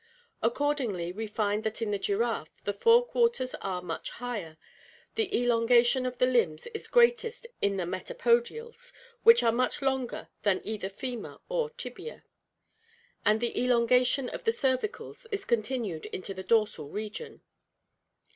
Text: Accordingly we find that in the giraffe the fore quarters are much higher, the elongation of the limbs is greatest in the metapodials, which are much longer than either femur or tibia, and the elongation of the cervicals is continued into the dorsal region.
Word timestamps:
Accordingly 0.41 1.11
we 1.11 1.27
find 1.27 1.63
that 1.63 1.79
in 1.79 1.91
the 1.91 1.99
giraffe 1.99 2.49
the 2.63 2.73
fore 2.73 3.05
quarters 3.05 3.53
are 3.61 3.83
much 3.83 4.09
higher, 4.09 4.57
the 5.13 5.29
elongation 5.43 6.07
of 6.07 6.17
the 6.17 6.25
limbs 6.25 6.65
is 6.73 6.87
greatest 6.87 7.45
in 7.61 7.77
the 7.77 7.83
metapodials, 7.85 8.93
which 9.21 9.43
are 9.43 9.51
much 9.51 9.79
longer 9.79 10.29
than 10.41 10.59
either 10.63 10.89
femur 10.89 11.37
or 11.49 11.69
tibia, 11.69 12.23
and 13.27 13.41
the 13.41 13.55
elongation 13.63 14.27
of 14.27 14.43
the 14.43 14.51
cervicals 14.51 15.27
is 15.31 15.45
continued 15.45 16.07
into 16.07 16.33
the 16.33 16.41
dorsal 16.41 16.89
region. 16.89 17.43